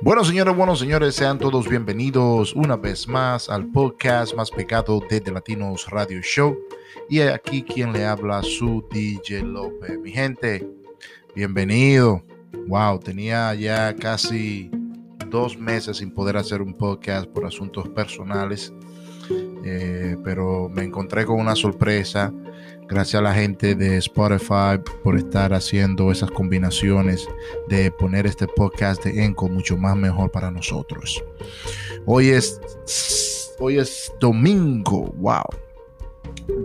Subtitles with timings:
[0.00, 5.20] Bueno, señores, buenos señores, sean todos bienvenidos una vez más al podcast más pegado de
[5.20, 6.56] The Latinos Radio Show.
[7.08, 9.98] Y aquí quien le habla, su DJ López.
[9.98, 10.64] Mi gente,
[11.34, 12.22] bienvenido.
[12.68, 14.70] Wow, tenía ya casi
[15.30, 18.72] dos meses sin poder hacer un podcast por asuntos personales.
[19.64, 22.32] Eh, pero me encontré con una sorpresa
[22.88, 27.28] Gracias a la gente de Spotify por estar haciendo esas combinaciones
[27.68, 31.22] de poner este podcast de Enco mucho más mejor para nosotros.
[32.06, 32.58] Hoy es
[33.58, 35.44] hoy es domingo, wow.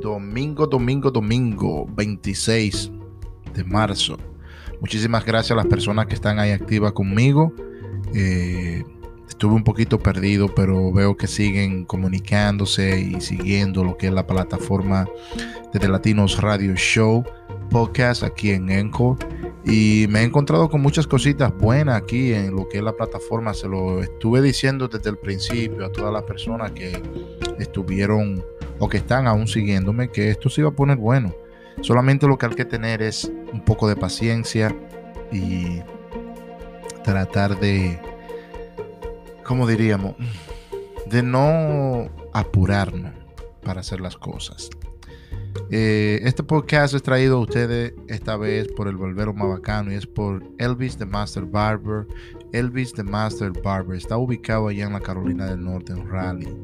[0.02, 2.90] Domingo, domingo, domingo, 26
[3.54, 4.18] de marzo.
[4.80, 7.52] Muchísimas gracias a las personas que están ahí activas conmigo.
[8.14, 8.82] Eh,
[9.44, 14.26] estuve un poquito perdido, pero veo que siguen comunicándose y siguiendo lo que es la
[14.26, 15.06] plataforma
[15.74, 17.26] de Latinos Radio Show
[17.70, 19.20] podcast aquí en Encore.
[19.66, 23.54] Y me he encontrado con muchas cositas buenas aquí en lo que es la plataforma.
[23.54, 27.04] Se lo estuve diciendo desde el principio a todas las personas que
[27.60, 28.42] estuvieron
[28.80, 31.36] o que están aún siguiéndome que esto se iba a poner bueno.
[31.82, 34.74] Solamente lo que hay que tener es un poco de paciencia
[35.34, 35.82] y
[37.04, 38.00] tratar de
[39.44, 40.16] como diríamos,
[41.10, 43.14] de no apurarnos
[43.64, 44.70] para hacer las cosas.
[45.70, 50.06] Eh, este podcast es traído a ustedes esta vez por el Volvero Mabacano y es
[50.06, 52.08] por Elvis the Master Barber.
[52.52, 56.56] Elvis the Master Barber está ubicado allá en la Carolina del Norte, en Raleigh.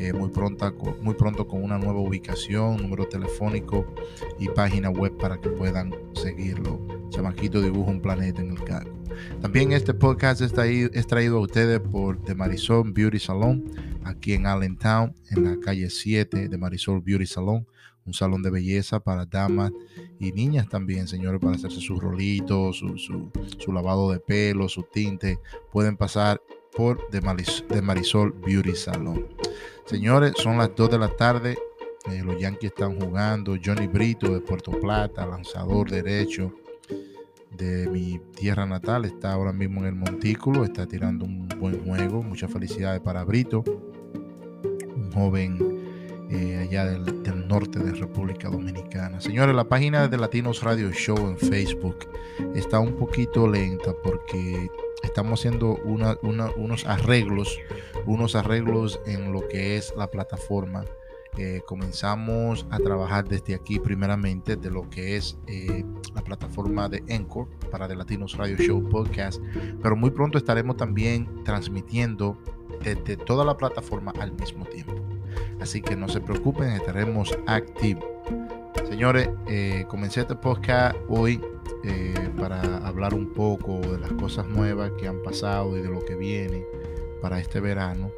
[0.00, 0.72] Eh, muy, pronto,
[1.02, 3.86] muy pronto con una nueva ubicación, número telefónico
[4.38, 6.97] y página web para que puedan seguirlo.
[7.10, 8.92] Chamaquito dibuja un planeta en el cargo.
[9.40, 13.64] También este podcast está ahí, es traído a ustedes por The Marisol Beauty Salon,
[14.04, 17.66] aquí en Allentown, en la calle 7 de Marisol Beauty Salon
[18.08, 19.70] un salón de belleza para damas
[20.18, 25.38] y niñas también, señores, para hacerse sus rolitos, su, lavado de pelo, su tinte.
[25.70, 26.40] Pueden pasar
[26.74, 27.20] por The
[27.82, 29.26] Marisol, Beauty Salon.
[29.84, 31.58] Señores, son las 2 de la tarde.
[32.10, 33.56] Eh, los Yankees están jugando.
[33.62, 36.54] Johnny Brito de Puerto Plata, lanzador derecho
[37.58, 42.22] de mi tierra natal, está ahora mismo en el Montículo, está tirando un buen juego.
[42.22, 43.64] Muchas felicidades para Brito,
[44.94, 45.58] un joven
[46.30, 49.20] eh, allá del, norte de República Dominicana.
[49.20, 51.96] Señores, la página de Latinos Radio Show en Facebook
[52.54, 54.70] está un poquito lenta porque
[55.02, 57.58] estamos haciendo unos arreglos,
[58.06, 60.84] unos arreglos en lo que es la plataforma
[61.38, 67.04] eh, comenzamos a trabajar desde aquí primeramente de lo que es eh, la plataforma de
[67.06, 69.40] Encore para The Latinos Radio Show Podcast,
[69.80, 72.36] pero muy pronto estaremos también transmitiendo
[72.82, 74.94] desde toda la plataforma al mismo tiempo.
[75.60, 78.04] Así que no se preocupen, estaremos activos.
[78.88, 81.40] Señores, eh, comencé este podcast hoy
[82.36, 86.16] para hablar un poco de las cosas nuevas que han pasado y de lo que
[86.16, 86.64] viene
[87.22, 88.10] para este verano.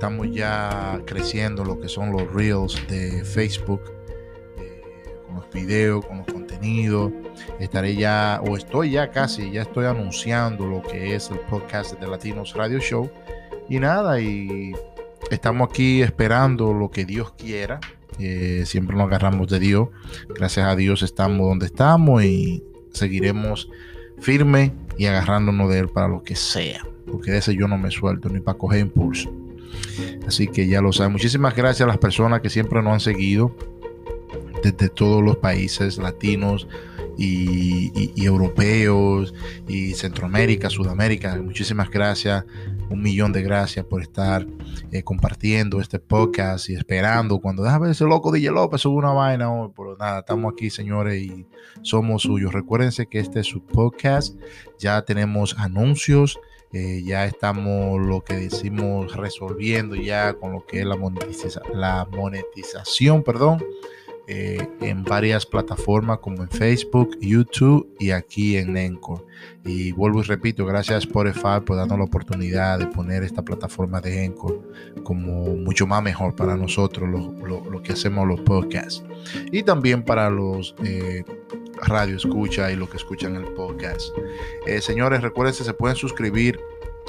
[0.00, 3.82] Estamos ya creciendo lo que son los reels de Facebook,
[4.58, 4.82] eh,
[5.26, 7.12] con los videos, con los contenidos.
[7.58, 12.08] Estaré ya, o estoy ya casi, ya estoy anunciando lo que es el podcast de
[12.08, 13.10] Latinos Radio Show.
[13.68, 14.72] Y nada, y
[15.30, 17.78] estamos aquí esperando lo que Dios quiera.
[18.18, 19.88] Eh, siempre nos agarramos de Dios.
[20.30, 23.68] Gracias a Dios estamos donde estamos y seguiremos
[24.18, 27.90] firme y agarrándonos de Él para lo que sea porque de ese yo no me
[27.90, 29.32] suelto ni para coger impulso.
[30.26, 31.12] Así que ya lo saben.
[31.12, 33.54] Muchísimas gracias a las personas que siempre nos han seguido
[34.62, 36.66] desde todos los países latinos
[37.16, 39.34] y, europeos
[39.68, 41.36] y Centroamérica, Sudamérica.
[41.36, 42.44] Muchísimas gracias,
[42.88, 44.46] un millón de gracias por estar
[44.90, 49.12] eh, compartiendo este podcast y esperando cuando deja ver ese loco DJ López sube una
[49.12, 49.70] vaina hoy.
[49.76, 51.46] Pero nada, estamos aquí, señores, y
[51.82, 52.52] somos suyos.
[52.52, 54.36] Recuérdense que este es su podcast.
[54.78, 56.38] Ya tenemos anuncios
[56.72, 60.96] eh, ya estamos lo que decimos resolviendo ya con lo que es la,
[61.74, 63.62] la monetización, perdón,
[64.32, 69.24] eh, en varias plataformas como en Facebook, YouTube y aquí en Encore.
[69.64, 74.00] Y vuelvo y repito, gracias a Spotify por darnos la oportunidad de poner esta plataforma
[74.00, 74.60] de Encore
[75.02, 79.02] como mucho más mejor para nosotros, lo, que hacemos los podcasts.
[79.50, 80.76] Y también para los...
[80.84, 81.24] Eh,
[81.82, 84.10] radio escucha y lo que escuchan el podcast.
[84.66, 86.60] Eh, señores, recuerden que se pueden suscribir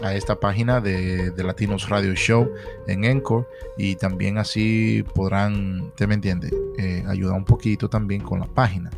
[0.03, 2.50] a esta página de, Latinos Radio Show
[2.88, 3.45] en Encore
[3.77, 6.51] y también así podrán, ¿usted me entiende?
[6.77, 8.89] Eh, ayudar un poquito también con la página.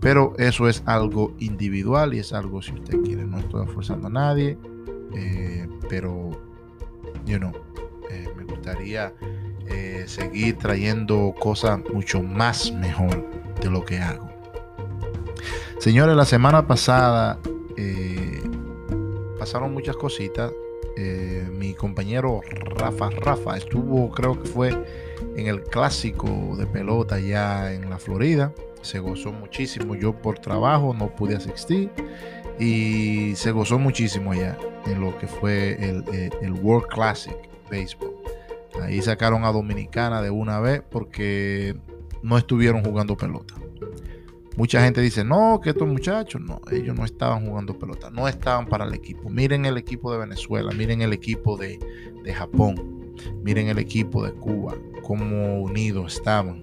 [0.00, 3.24] Pero eso es algo individual y es algo si usted quiere.
[3.24, 4.58] No estoy forzando a nadie,
[5.14, 6.30] eh, pero,
[7.26, 7.52] you know,
[8.36, 9.12] me gustaría
[10.06, 13.24] seguir trayendo cosas mucho más mejor
[13.62, 14.31] de lo que hago.
[15.82, 17.40] Señores, la semana pasada,
[17.76, 18.40] eh,
[19.36, 20.52] pasaron muchas cositas.
[20.96, 22.40] Eh, mi compañero
[22.76, 24.68] Rafa Rafa estuvo, creo que fue
[25.34, 28.52] en el clásico de pelota ya en la Florida.
[28.80, 29.96] Se gozó muchísimo.
[29.96, 31.90] Yo por trabajo no pude asistir
[32.60, 34.56] y se gozó muchísimo allá
[34.86, 37.36] en lo que fue el, eh, el World Classic
[37.68, 38.14] Baseball.
[38.80, 41.74] Ahí sacaron a Dominicana de una vez porque
[42.22, 43.61] no estuvieron jugando pelota.
[44.56, 48.66] Mucha gente dice, no, que estos muchachos, no, ellos no estaban jugando pelota, no estaban
[48.66, 49.30] para el equipo.
[49.30, 51.78] Miren el equipo de Venezuela, miren el equipo de,
[52.34, 56.60] Japón, miren el equipo de Cuba, cómo unidos estaban.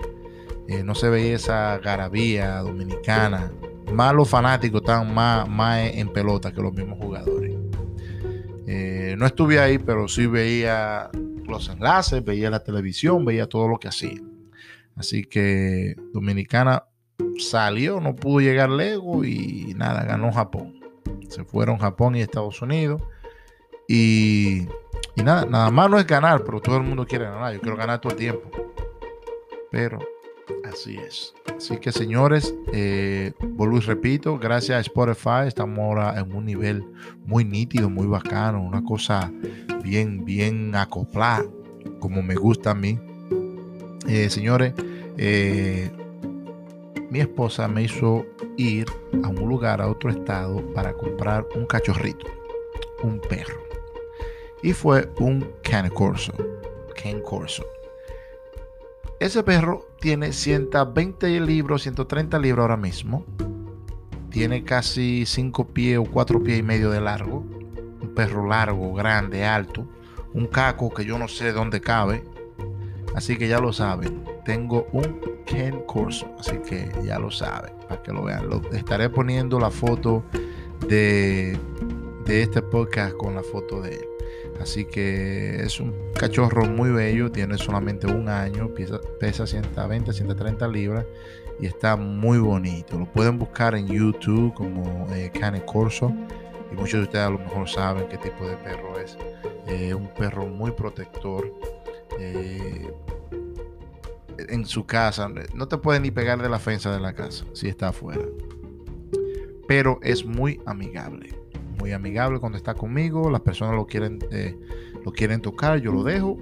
[0.68, 3.52] Eh, no se veía esa garabía dominicana.
[3.92, 7.56] Más los fanáticos estaban más, más en pelota que los mismos jugadores.
[8.68, 11.10] Eh, no estuve ahí, pero sí veía
[11.48, 14.32] los enlaces, veía la televisión, veía todo lo que hacían.
[14.96, 16.84] Así que Dominicana
[17.40, 20.80] salió, no pudo llegar lejos y nada, ganó Japón.
[21.30, 23.02] Se fueron Japón y Estados Unidos.
[23.88, 24.68] Y,
[25.16, 27.54] nada, nada más no es ganar, pero todo el mundo quiere ganar.
[27.54, 28.50] Yo quiero ganar todo el tiempo.
[29.72, 30.00] Pero
[30.64, 31.34] así es.
[31.56, 36.86] Así que señores, eh, vuelvo y repito, gracias a Spotify estamos ahora en un nivel
[37.26, 39.32] muy nítido, muy bacano, una cosa
[39.84, 41.46] bien, bien acoplada,
[42.00, 43.00] como me gusta a mí.
[44.08, 44.74] Eh, señores,
[45.18, 45.92] eh,
[47.10, 48.26] mi esposa me hizo
[48.58, 48.86] ir
[49.24, 52.28] a un lugar, a otro estado, para comprar un cachorrito,
[53.04, 53.60] un perro.
[54.62, 56.34] Y fue un Can Corso.
[56.96, 57.66] Ken Corso.
[59.20, 63.26] Ese perro tiene 120 libros, 130 libros ahora mismo.
[64.30, 67.40] Tiene casi 5 pies o 4 pies y medio de largo.
[68.02, 69.88] Un perro largo, grande, alto.
[70.34, 72.24] Un caco que yo no sé dónde cabe.
[73.16, 74.24] Así que ya lo saben.
[74.46, 76.28] Tengo un Ken Corso.
[76.40, 78.48] Así que ya lo saben, para que lo vean.
[78.48, 80.24] Lo, estaré poniendo la foto
[80.88, 81.58] de,
[82.26, 84.06] de este podcast con la foto de él.
[84.62, 90.68] Así que es un cachorro muy bello, tiene solamente un año, pesa, pesa 120, 130
[90.68, 91.06] libras
[91.60, 93.00] y está muy bonito.
[93.00, 96.14] Lo pueden buscar en YouTube como eh, Cane Corso
[96.72, 99.18] y muchos de ustedes a lo mejor saben qué tipo de perro es.
[99.68, 101.52] Eh, un perro muy protector.
[102.20, 102.92] Eh,
[104.50, 105.30] en su casa.
[105.54, 108.26] No te puede ni pegar de la fensa de la casa si está afuera.
[109.68, 111.36] Pero es muy amigable.
[111.80, 113.30] Muy amigable cuando está conmigo.
[113.30, 114.58] Las personas lo quieren, eh,
[115.06, 116.38] lo quieren tocar, yo lo dejo.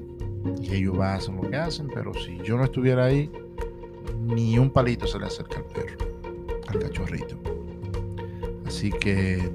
[0.61, 1.87] Y ellos van a hacer lo que hacen.
[1.93, 3.29] Pero si yo no estuviera ahí,
[4.21, 5.97] ni un palito se le acerca al perro,
[6.67, 7.37] al cachorrito.
[8.65, 9.49] Así que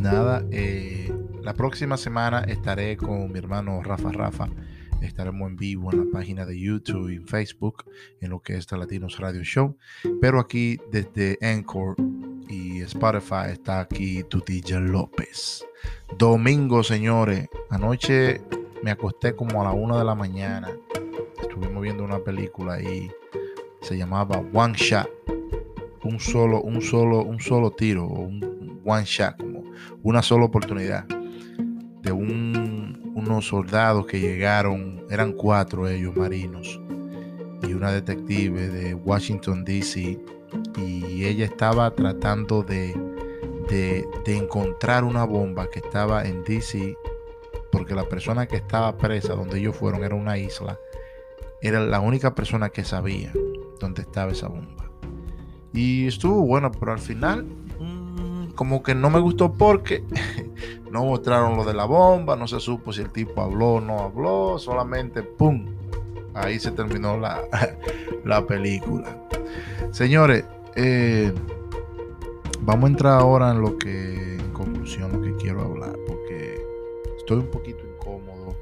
[0.00, 1.12] nada, eh,
[1.42, 4.48] la próxima semana estaré con mi hermano Rafa Rafa
[5.00, 7.84] Estaremos en vivo en la página de YouTube y Facebook
[8.20, 9.76] en lo que es The Latinos Radio Show.
[10.20, 11.96] Pero aquí desde Anchor
[12.48, 14.42] y Spotify está aquí tu
[14.80, 15.64] López.
[16.18, 17.48] Domingo, señores.
[17.70, 18.40] Anoche
[18.82, 20.68] me acosté como a la una de la mañana.
[21.40, 23.10] Estuvimos viendo una película y
[23.82, 25.08] se llamaba One Shot.
[26.04, 28.06] Un solo, un solo, un solo tiro,
[28.84, 29.64] one shot, como
[30.02, 31.06] una sola oportunidad
[32.02, 32.53] de un
[33.26, 36.80] unos soldados que llegaron, eran cuatro ellos marinos,
[37.62, 40.20] y una detective de Washington, D.C.,
[40.76, 42.94] y ella estaba tratando de,
[43.68, 46.96] de, encontrar una bomba que estaba en D.C.,
[47.72, 50.78] porque la persona que estaba presa donde ellos fueron era una isla,
[51.60, 53.32] era la única persona que sabía
[53.80, 54.90] dónde estaba esa bomba.
[55.72, 60.04] Y estuvo bueno, pero al final mm, como que no me gustó porque
[60.94, 63.98] no mostraron lo de la bomba, no se supo si el tipo habló o no
[63.98, 65.66] habló, solamente ¡pum!
[66.34, 67.42] Ahí se terminó la,
[68.24, 69.18] la película.
[69.90, 70.44] Señores,
[70.76, 71.32] eh,
[72.60, 76.64] vamos a entrar ahora en lo que, en conclusión, lo que quiero hablar, porque
[77.18, 78.54] estoy un poquito incómodo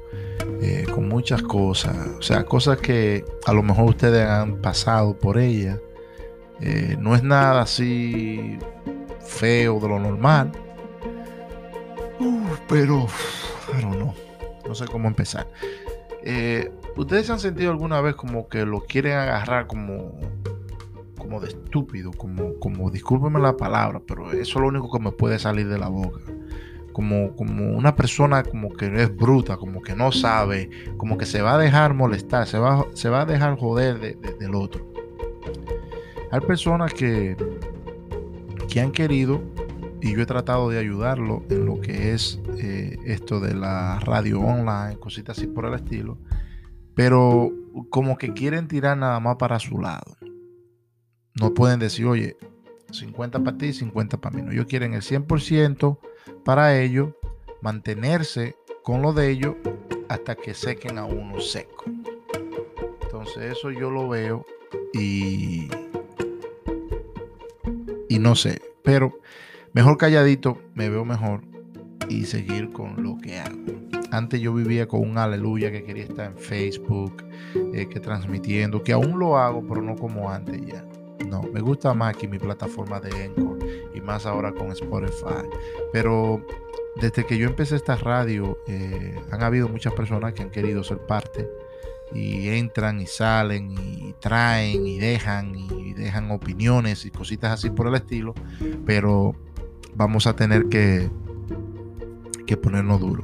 [0.59, 5.37] eh, con muchas cosas, o sea, cosas que a lo mejor ustedes han pasado por
[5.37, 5.79] ellas.
[6.61, 8.57] Eh, no es nada así
[9.23, 10.51] feo de lo normal,
[12.67, 13.07] pero,
[13.71, 14.13] pero no,
[14.67, 15.47] no sé cómo empezar.
[16.23, 20.17] Eh, ¿Ustedes se han sentido alguna vez como que lo quieren agarrar como,
[21.17, 22.11] como de estúpido?
[22.11, 25.77] Como, como, discúlpeme la palabra, pero eso es lo único que me puede salir de
[25.77, 26.19] la boca.
[26.93, 31.41] Como, como una persona como que es bruta, como que no sabe, como que se
[31.41, 34.85] va a dejar molestar, se va, se va a dejar joder del otro.
[36.31, 37.35] Hay personas que,
[38.69, 39.41] que han querido
[40.03, 44.41] y yo he tratado de ayudarlo en lo que es eh, esto de la radio
[44.41, 46.17] online, cositas así por el estilo,
[46.93, 47.53] pero
[47.89, 50.17] como que quieren tirar nada más para su lado.
[51.39, 52.35] No pueden decir, oye,
[52.91, 54.41] 50 para ti, 50 para mí.
[54.41, 55.97] No, ellos quieren el 100%
[56.43, 57.11] para ellos
[57.61, 59.55] mantenerse con lo de ellos
[60.09, 61.85] hasta que sequen a uno seco.
[63.03, 64.45] Entonces eso yo lo veo
[64.93, 65.69] y,
[68.09, 69.17] y no sé, pero
[69.73, 71.41] mejor calladito, me veo mejor
[72.07, 73.57] y seguir con lo que hago.
[74.11, 77.23] Antes yo vivía con un aleluya que quería estar en Facebook,
[77.73, 80.85] eh, que transmitiendo, que aún lo hago, pero no como antes ya.
[81.27, 85.47] No, me gusta más que mi plataforma de Encore y más ahora con Spotify.
[85.91, 86.45] Pero
[87.01, 90.99] desde que yo empecé esta radio, eh, han habido muchas personas que han querido ser
[90.99, 91.49] parte
[92.13, 97.87] y entran y salen y traen y dejan y dejan opiniones y cositas así por
[97.87, 98.35] el estilo,
[98.85, 99.33] pero
[99.95, 101.09] vamos a tener que,
[102.45, 103.23] que ponernos duro.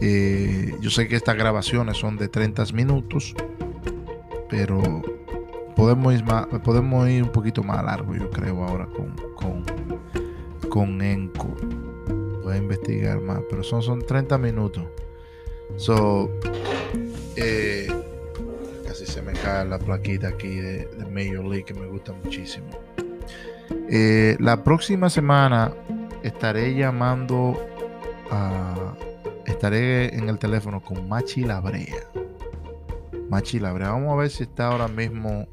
[0.00, 3.34] Eh, yo sé que estas grabaciones son de 30 minutos,
[4.48, 4.80] pero
[5.76, 9.64] podemos ir, más, podemos ir un poquito más largo, yo creo, ahora con, con,
[10.68, 11.54] con Enco.
[12.42, 14.84] Voy a investigar más, pero son, son 30 minutos.
[15.76, 16.30] So,
[17.36, 17.88] eh,
[18.86, 22.70] casi se me cae la plaquita aquí de, de Major League que me gusta muchísimo.
[23.88, 25.72] Eh, la próxima semana
[26.22, 27.58] estaré llamando
[28.30, 28.94] a.
[29.46, 32.04] Estaré en el teléfono con Machi Labrea.
[33.28, 33.90] Machi Labrea.
[33.90, 35.46] Vamos a ver si está ahora mismo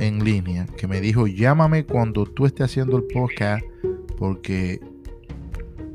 [0.00, 0.66] en línea.
[0.76, 3.64] Que me dijo: Llámame cuando tú estés haciendo el podcast.
[4.18, 4.80] Porque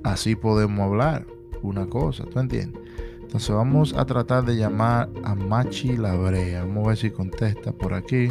[0.03, 1.25] así podemos hablar
[1.61, 2.25] una cosa.
[2.25, 2.81] ¿Tú entiendes?
[3.29, 6.63] Entonces vamos a tratar de llamar a Machi Labrea.
[6.63, 8.29] Vamos a ver si contesta por aquí.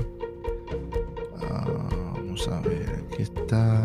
[1.41, 1.67] Ah,
[2.15, 2.78] vamos a ver,
[3.23, 3.83] está.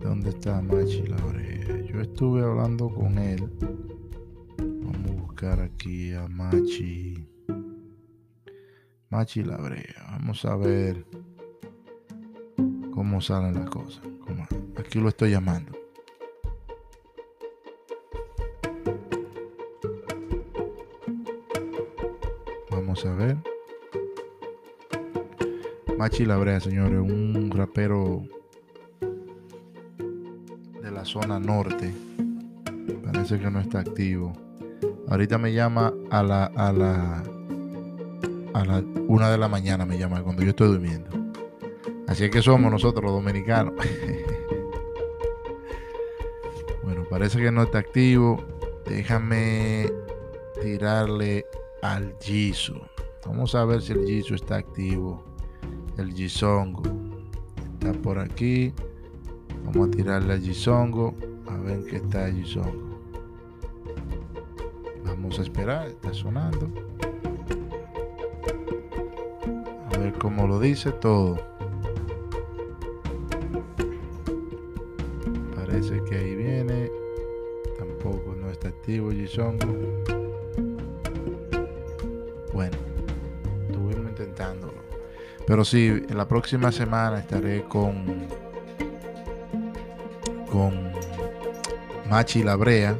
[0.00, 1.80] ¿Dónde está Machi Labrea?
[1.86, 3.50] Yo estuve hablando con él.
[4.58, 7.26] Vamos a buscar aquí a Machi.
[9.10, 10.06] Machi Labrea.
[10.10, 11.06] Vamos a ver
[12.92, 14.02] cómo salen las cosas.
[14.76, 15.72] Aquí lo estoy llamando.
[22.70, 23.53] Vamos a ver.
[26.04, 26.26] Machi
[26.60, 28.24] señores, un rapero
[30.82, 31.94] de la zona norte.
[33.06, 34.34] Parece que no está activo.
[35.08, 37.22] Ahorita me llama a la a la
[38.52, 41.08] a la una de la mañana me llama cuando yo estoy durmiendo.
[42.06, 43.72] Así es que somos nosotros los dominicanos.
[46.82, 48.44] bueno, parece que no está activo.
[48.84, 49.90] Déjame
[50.60, 51.46] tirarle
[51.80, 52.86] al Jisoo.
[53.24, 55.33] Vamos a ver si el Jisoo está activo.
[55.96, 56.82] El Jisongo
[57.74, 58.72] está por aquí.
[59.64, 61.14] Vamos a tirarle al Jisongo.
[61.46, 62.98] A ver qué está el Jisongo.
[65.04, 65.86] Vamos a esperar.
[65.86, 66.68] Está sonando.
[69.92, 71.38] A ver cómo lo dice todo.
[75.54, 76.90] Parece que ahí viene.
[77.78, 79.72] Tampoco no está activo Jisongo.
[82.52, 82.76] Bueno,
[83.68, 84.83] estuvimos intentándolo.
[85.46, 88.26] Pero sí, en la próxima semana estaré con
[90.54, 90.92] con
[92.08, 92.96] Machi Labrea.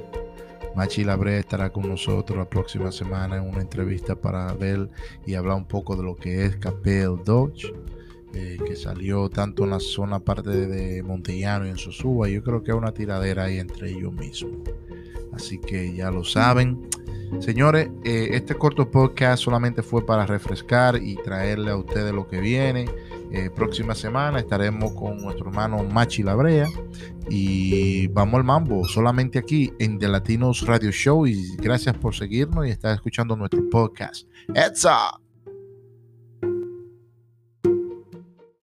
[0.74, 4.90] Machi Labrea estará con nosotros la próxima semana en una entrevista para ver
[5.24, 7.72] y hablar un poco de lo que es Capel Dodge,
[8.34, 12.28] eh, que salió tanto en la zona parte de Montellano y en Sosúa.
[12.28, 14.68] Yo creo que hay una tiradera ahí entre ellos mismos.
[15.32, 16.88] Así que ya lo saben.
[17.40, 22.40] Señores, eh, este corto podcast solamente fue para refrescar y traerle a ustedes lo que
[22.40, 22.86] viene.
[23.32, 26.68] Eh, próxima semana estaremos con nuestro hermano Machi Labrea
[27.28, 32.66] y vamos al mambo solamente aquí en The Latinos Radio Show y gracias por seguirnos
[32.66, 34.28] y estar escuchando nuestro podcast.
[34.54, 35.23] ¡Etza!